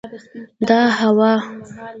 دا 0.67 0.79
هوا 0.97 1.33